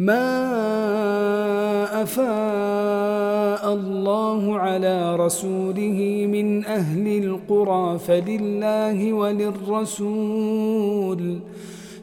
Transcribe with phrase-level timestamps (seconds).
[0.00, 9.12] ما أفاء الله على رسوله من أهل القرى فلله
[9.92, 10.60] وللرسول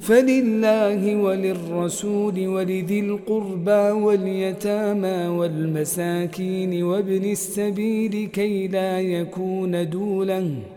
[0.01, 10.76] فلله وللرسول ولذي القربى واليتامى والمساكين وابن السبيل كي لا يكون دولاً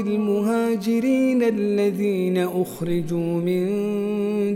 [0.00, 3.64] المهاجرين الذين أخرجوا من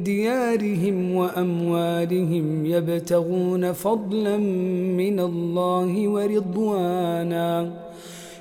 [0.02, 4.36] ديارهم وأموالهم يبتغون فضلا
[4.96, 7.70] من الله ورضوانا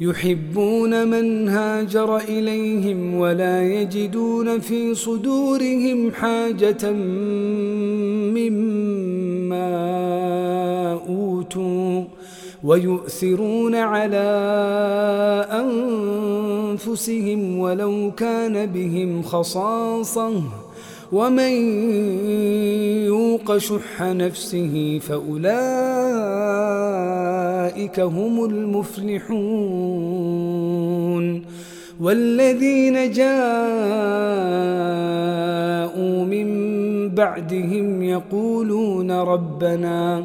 [0.00, 6.90] يحبون من هاجر إليهم ولا يجدون في صدورهم حاجة
[8.36, 9.72] مما
[11.08, 12.04] أوتوا
[12.64, 14.26] ويؤثرون على
[16.72, 20.42] أنفسهم ولو كان بهم خصاصة
[21.12, 21.52] ومن
[23.06, 25.46] يوق شح نفسه فأولئك
[28.00, 29.96] هم المفلحون
[32.00, 33.36] والذين جاءوا
[36.24, 36.48] من
[37.08, 40.24] بعدهم يقولون ربنا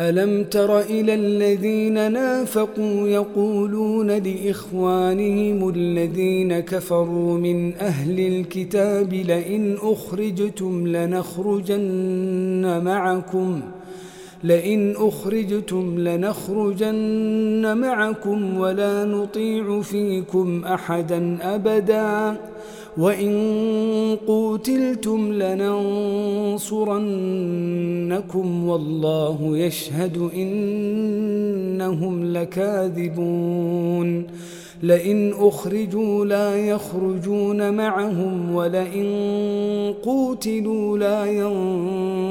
[0.00, 12.80] ألم تر إلى الذين نافقوا يقولون لإخوانهم الذين كفروا من أهل الكتاب لئن أخرجتم لنخرجن
[12.84, 13.60] معكم
[14.44, 22.36] لئن أخرجتم لنخرجن معكم ولا نطيع فيكم أحدا أبداً
[22.98, 26.58] وإن قوتلتم لننصرنكم
[28.68, 34.26] والله يشهد إنهم لكاذبون
[34.82, 39.06] لئن أخرجوا لا يخرجون معهم ولئن
[40.02, 41.24] قوتلوا لا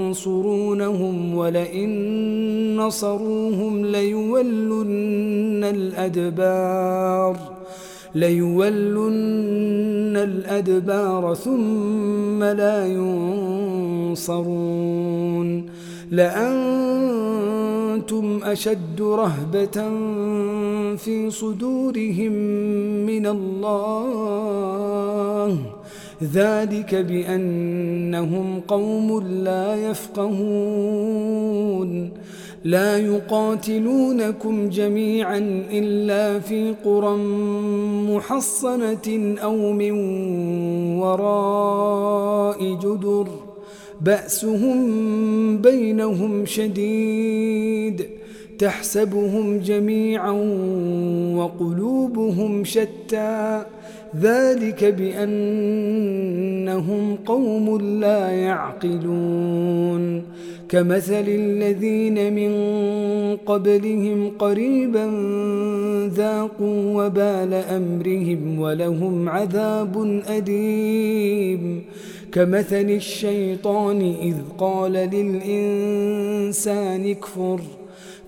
[0.05, 0.55] ينصرونهم
[1.35, 1.89] ولئن
[2.77, 7.58] نصروهم ليولن الأدبار
[8.15, 14.49] ليولن الأدبار ثم لا ينصرون.
[16.11, 17.59] لأنتم
[18.43, 19.89] أشد رهبة
[20.95, 22.31] في صدورهم
[23.05, 24.59] من الله.
[26.23, 31.09] ذلك بأنهم قوم لا يفقهون.
[32.63, 37.15] لا يقاتلونكم جميعا إلا في قرى
[38.15, 39.91] محصنة أو من
[40.99, 43.27] وراء جدر.
[44.01, 48.18] بأسهم بينهم شديد.
[48.59, 50.31] تحسبهم جميعا
[51.35, 53.63] وقلوبهم شتى.
[54.21, 60.23] ذلك بأنهم قوم لا يعقلون.
[60.69, 62.51] كمثل الذين من
[63.37, 65.05] قبلهم قريبا
[66.07, 71.81] ذاقوا وبال أمرهم ولهم عذاب أليم.
[72.31, 77.59] كمثل الشيطان إذ قال للإنسان اكفر.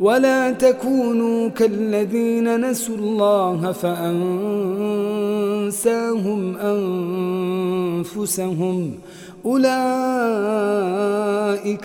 [0.00, 4.16] ولا تكونوا كالذين نسوا الله فأنساهم
[8.06, 8.92] أنفسهم
[9.44, 9.78] أولئك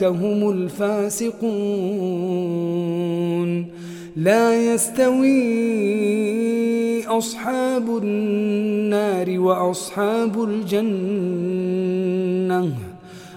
[0.03, 1.41] هم الفاسقون
[4.15, 5.61] لا يستوي
[7.07, 11.31] أصحاب النار وأصحاب الجنة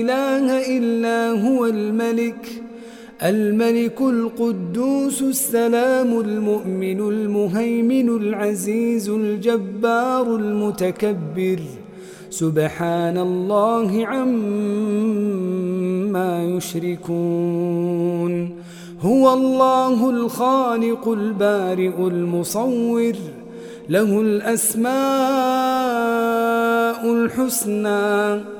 [0.00, 2.62] إله إلا هو الملك
[3.22, 11.60] الملك القدوس السلام المؤمن المهيمن العزيز الجبار المتكبر.
[12.30, 14.34] سبحان الله عما
[16.44, 18.32] يشركون.
[19.00, 23.14] هو الله الخالق البارئ المصور
[23.88, 24.90] له الأسماء
[27.12, 28.59] الحسنى.